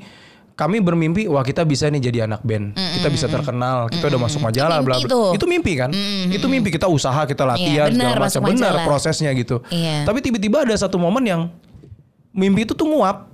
[0.51, 2.77] kami bermimpi wah kita bisa nih jadi anak band.
[2.77, 5.09] Kita bisa terkenal, kita udah masuk majalah Itu bla bla.
[5.09, 5.29] tuh.
[5.33, 5.89] Itu mimpi kan?
[6.29, 8.41] Itu mimpi kita usaha, kita latihan Iya, benar, segala macam.
[8.45, 8.85] Benar majalah.
[8.85, 9.59] prosesnya gitu.
[9.67, 10.05] Iya.
[10.05, 11.41] Tapi tiba-tiba ada satu momen yang
[12.31, 13.30] mimpi itu tuh nguap.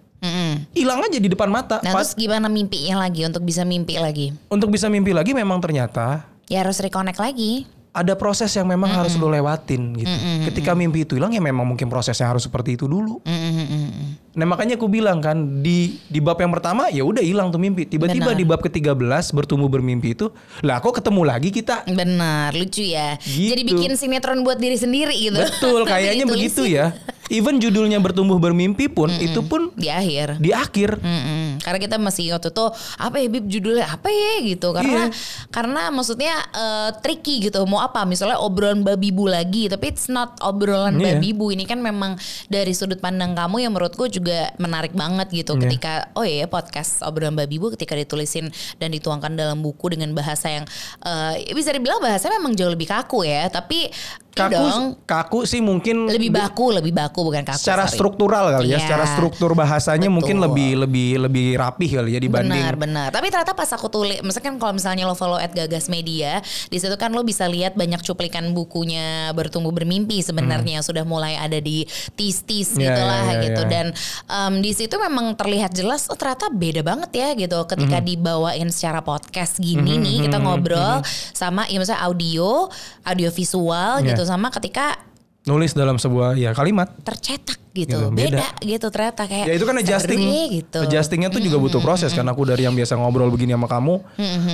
[0.72, 1.78] Hilang aja di depan mata.
[1.80, 4.34] Nah Pas terus gimana mimpinya lagi untuk bisa mimpi lagi?
[4.48, 7.68] untuk bisa mimpi lagi memang ternyata Ya harus reconnect lagi.
[7.92, 10.14] ada proses yang memang harus lo lewatin gitu.
[10.46, 13.26] Ketika mimpi itu hilang ya memang mungkin prosesnya harus seperti itu dulu.
[13.26, 14.14] Mm-mm-mm.
[14.38, 15.34] Nah makanya aku bilang kan
[15.66, 17.90] di di bab yang pertama ya udah hilang tuh mimpi.
[17.90, 18.94] Tiba-tiba di bab ke-13
[19.34, 20.30] bertumbuh bermimpi itu
[20.62, 21.90] lah kok ketemu lagi kita.
[21.90, 23.18] Benar, lucu ya.
[23.18, 23.50] Gitu.
[23.50, 25.42] Jadi bikin sinetron buat diri sendiri gitu.
[25.42, 26.94] Betul kayaknya Ditulisin begitu ya.
[27.28, 30.40] Even judulnya bertumbuh bermimpi pun itu pun Di akhir.
[30.40, 30.98] di akhir.
[30.98, 31.60] Mm-mm.
[31.60, 35.16] Karena kita masih waktu itu apa ya Bib judulnya apa ya gitu karena Iya.
[35.50, 40.40] karena maksudnya eh, tricky gitu mau apa misalnya obrolan babi bu lagi tapi it's not
[40.40, 41.20] obrolan Iya.
[41.20, 42.16] babi bu ini kan memang
[42.48, 45.62] dari sudut pandang kamu yang menurutku juga menarik banget gitu Iya.
[45.68, 50.48] ketika oh iya podcast obrolan babi bu ketika ditulisin dan dituangkan dalam buku dengan bahasa
[50.50, 50.66] yang
[51.04, 53.92] eh, bisa dibilang bahasanya memang jauh lebih kaku ya tapi
[54.40, 57.98] Kaku dong kaku sih mungkin lebih baku lebih baku bukan kaku secara sorry.
[57.98, 58.80] struktural kali ya, Iya.
[58.86, 60.46] secara struktur bahasanya mungkin Betul.
[60.50, 63.08] lebih lebih lebih rapih kali ya dibanding Benar, benar.
[63.10, 66.94] Tapi ternyata pas aku tulis, misalkan kalau misalnya lo follow at Gagas Media, di situ
[66.94, 72.68] kan lo bisa lihat banyak cuplikan bukunya bertumbuh bermimpi sebenarnya sudah mulai ada di tis-tis
[72.70, 72.84] Hmm.
[72.84, 73.62] Iya, gitulah iya, iya, gitu.
[73.64, 73.70] iya.
[73.70, 73.86] Dan
[74.28, 77.58] em, di situ memang terlihat jelas, oh ternyata beda banget ya gitu.
[77.58, 77.70] Hmm.
[77.70, 81.00] Ketika dibawain secara podcast gini nih, kita ngobrol
[81.32, 82.68] sama, ya misalnya audio,
[83.02, 84.12] audio visual Iya.
[84.12, 85.00] gitu, sama ketika
[85.48, 86.92] nulis dalam sebuah ya kalimat.
[87.08, 88.42] tercetak Gitu, gitu, beda.
[88.42, 88.48] beda.
[88.66, 90.80] gitu ternyata kayak Ya itu kan adjusting, gitu.
[90.82, 92.26] adjustingnya tuh juga butuh proses kan.
[92.26, 94.02] Aku dari yang biasa ngobrol begini sama kamu,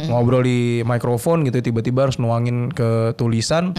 [0.10, 3.72] ngobrol di mikrofon gitu, tiba-tiba harus nuangin ke tulisan.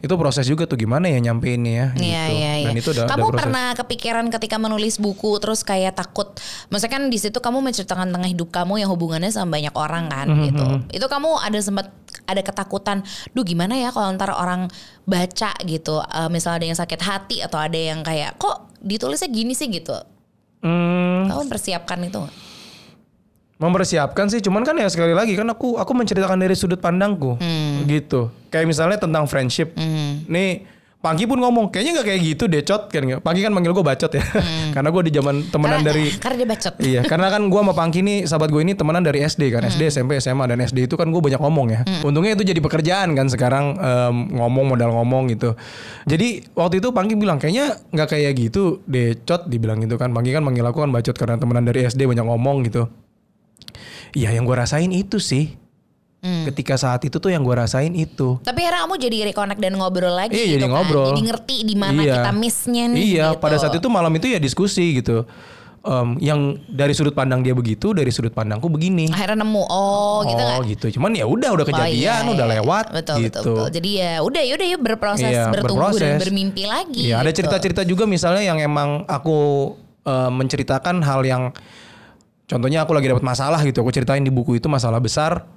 [0.00, 1.86] Itu proses juga tuh gimana ya nyampeinnya ya.
[1.96, 2.36] Iya gitu.
[2.36, 2.66] iya iya.
[2.68, 3.44] Dan itu udah, kamu udah proses.
[3.48, 6.36] pernah kepikiran ketika menulis buku terus kayak takut,
[6.68, 10.26] maksudnya kan di situ kamu menceritakan tengah hidup kamu yang hubungannya sama banyak orang kan
[10.28, 10.66] Mhm, gitu.
[10.92, 11.88] Itu kamu ada sempat
[12.26, 14.70] ada ketakutan, duh gimana ya kalau ntar orang
[15.02, 19.52] baca gitu, Eh, misalnya ada yang sakit hati atau ada yang kayak kok ditulisnya gini
[19.52, 19.94] sih gitu.
[20.60, 22.36] Hmm, Kamu mempersiapkan itu nggak?
[23.60, 27.84] mempersiapkan sih, cuman kan ya sekali lagi kan aku aku menceritakan dari sudut pandangku, Hmm.
[27.84, 28.32] gitu.
[28.48, 29.76] Kayak misalnya tentang friendship.
[30.26, 30.64] Nih
[31.00, 34.12] Pangki pun ngomong kayaknya nggak kayak gitu deh cot kan Pangki kan manggil gue bacot
[34.12, 34.20] ya
[34.76, 35.80] karena gue di zaman temenan Hmm.
[35.80, 36.74] Karena- dari karena dia bacot.
[36.76, 39.88] Iya, karena kan gue sama Pangki nih sahabat gue ini temenan dari SD kan, SD,
[39.88, 41.80] SMP, SMA dan SD itu kan gue banyak ngomong ya.
[42.02, 45.56] Untungnya itu jadi pekerjaan kan sekarang em, ngomong modal ngomong gitu.
[46.04, 50.12] Jadi waktu itu Pangki bilang kayaknya nggak kayak gitu deh, Cot dibilang gitu kan.
[50.12, 52.92] Pangki kan manggil aku kan bacot karena temenan dari SD banyak ngomong gitu.
[54.12, 55.54] Iya, yang gue rasain itu sih.
[56.20, 58.36] Ketika saat itu tuh yang gue rasain itu.
[58.44, 60.72] Tapi akhirnya kamu jadi reconnect dan ngobrol lagi Iya, gitu jadi kan.
[60.76, 61.06] ngobrol.
[61.08, 62.14] Jadi ngerti di mana Iya.
[62.20, 63.00] kita missnya nih.
[63.00, 63.40] Iya, gitu.
[63.40, 65.24] pada saat itu malam itu ya diskusi gitu.
[65.80, 69.08] Em, yang dari sudut pandang dia begitu, dari sudut pandangku begini.
[69.08, 70.68] akhirnya nemu oh, gitu oh nggak?
[70.76, 70.86] gitu.
[71.00, 72.54] Cuman ya udah udah Oh, kejadian, iya, udah iya.
[72.60, 73.40] lewat betul, gitu.
[73.40, 73.68] Betul, betul.
[73.80, 76.20] Jadi ya udah yaudah yuk berproses Iya, bertumbuh dan berproses.
[76.20, 77.00] bermimpi lagi.
[77.08, 77.38] Iya, ada gitu.
[77.40, 79.72] cerita-cerita juga misalnya yang emang aku
[80.04, 81.48] eh, menceritakan hal yang
[82.44, 85.48] contohnya aku lagi dapat masalah gitu, aku ceritain di buku itu masalah besar.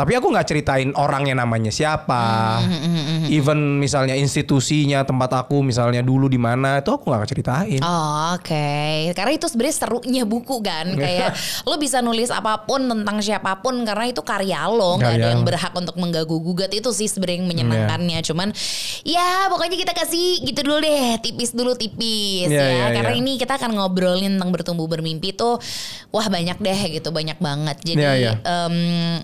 [0.00, 6.24] Tapi aku nggak ceritain orangnya namanya siapa, Hmm, even misalnya institusinya tempat aku misalnya dulu
[6.24, 7.84] di mana itu aku nggak ceritain.
[7.84, 11.36] Oh, Oke, karena itu sebenarnya serunya buku kan, kayak
[11.68, 15.44] lo bisa nulis apa pun tentang siapa pun karena itu karya lo, nggak ada yang
[15.44, 18.18] berhak untuk mengganggu gugat itu sih sebenarnya yang menyenangkannya.
[18.22, 18.26] Iya.
[18.30, 18.48] Cuman,
[19.04, 23.20] ya pokoknya kita kasih gitu dulu deh, tipis dulu tipis Iya, ya, iya, karena iya.
[23.20, 25.60] ini kita akan ngobrolin tentang bertumbuh bermimpi tuh,
[26.08, 27.76] wah banyak deh gitu, banyak banget.
[27.84, 28.32] Jadi Iya, iya.
[28.40, 28.74] em,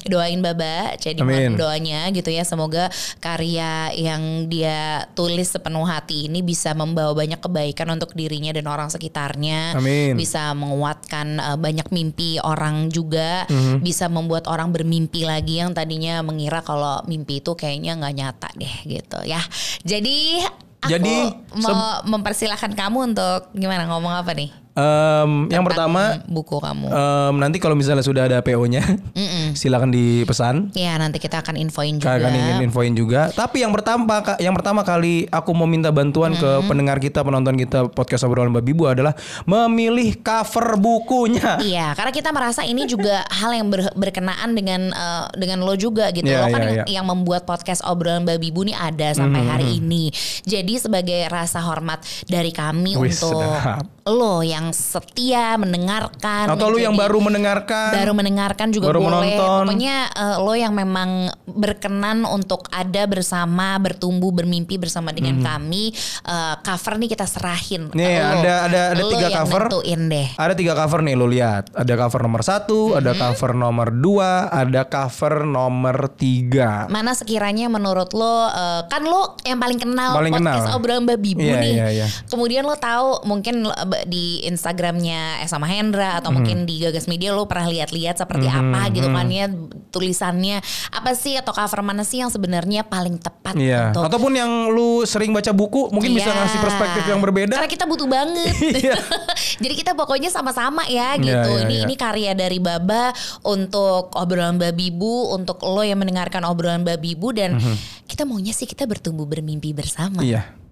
[0.05, 0.66] doain Baba,
[0.97, 1.55] jadi Amin.
[1.57, 7.93] doanya gitu ya, semoga karya yang dia tulis sepenuh hati ini bisa membawa banyak kebaikan
[7.95, 9.77] untuk dirinya dan orang sekitarnya.
[9.79, 10.15] Amin.
[10.17, 13.83] Bisa menguatkan uh, banyak mimpi orang juga, Mhm.
[13.83, 18.75] bisa membuat orang bermimpi lagi yang tadinya mengira kalau mimpi itu kayaknya nggak nyata deh
[18.87, 19.41] gitu ya.
[19.83, 20.43] Jadi
[20.83, 21.15] aku Jadi,
[21.63, 24.66] mau mempersilahkan kamu untuk gimana ngomong apa nih?
[24.77, 26.93] Em, yang pertama buku kamu.
[26.93, 28.85] em, nanti kalau misalnya sudah ada PO-nya,
[29.61, 30.77] silakan dipesan.
[30.77, 32.21] Ya nanti kita akan infoin juga.
[32.21, 33.33] Kalian ingin infoin juga.
[33.33, 37.89] Tapi yang pertama yang pertama kali aku mau minta bantuan ke pendengar kita, penonton kita
[37.89, 39.17] podcast obrolan Babi Bu adalah
[39.49, 41.57] memilih cover bukunya.
[41.57, 46.13] Iya, karena kita merasa ini juga hal yang ber- berkenaan dengan eh, dengan lo juga
[46.13, 46.29] gitu.
[46.29, 46.85] Iya, lo kan iya, yang, iya.
[47.01, 50.13] yang membuat podcast obrolan babi bu ini ada sampai hari ini.
[50.45, 53.89] Jadi sebagai rasa hormat dari kami Wih, untuk sedap.
[54.05, 59.65] lo yang setia mendengarkan, Atau lu yang baru mendengarkan, baru mendengarkan juga baru boleh nonton.
[59.67, 61.11] pokoknya eh, lo yang memang
[61.47, 65.91] berkenan untuk ada bersama, bertumbuh, bermimpi bersama dengan kami.
[66.23, 67.89] Eh, cover nih kita serahin.
[67.89, 67.97] Hmm.
[67.97, 68.31] Nih, lo.
[68.39, 69.63] ada ada ada Lo tiga yang cover.
[69.67, 70.29] nentuin deh.
[70.35, 71.65] Ada tiga cover nih lo lihat.
[71.73, 73.23] Ada cover nomor satu, ada Mm-hmm.
[73.33, 76.85] cover nomor dua, ada cover nomor tiga.
[76.87, 80.77] Mana sekiranya menurut lo eh, kan lo yang paling kenal Paling podcast kenal.
[80.77, 81.73] obrolan babi bu Iya, nih.
[81.73, 82.07] iya, iya.
[82.27, 83.73] Kemudian lo tahu mungkin lo,
[84.05, 86.37] di Instagramnya Esa Mahendra atau Mm-hmm.
[86.37, 89.47] mungkin di Gagas Media lo pernah lihat-lihat seperti apa gitu kan ya
[89.89, 93.93] tulisannya apa sih atau cover mana sih yang sebenarnya paling tepat Iya.
[93.93, 96.39] untuk Ataupun yang lu sering baca buku, mungkin bisa Iya.
[96.43, 97.57] ngasih perspektif yang berbeda.
[97.57, 98.53] Karena kita butuh banget.
[98.85, 98.97] Iya.
[99.65, 101.33] Jadi kita pokoknya sama-sama ya gitu.
[101.33, 101.85] Iya, iya, ini iya.
[101.89, 107.33] ini karya dari Baba untuk obrolan babi bu, untuk lo yang mendengarkan obrolan babi bu
[107.33, 107.57] dan
[108.05, 110.21] kita maunya sih kita bertumbuh bermimpi bersama.
[110.21, 110.66] Iya.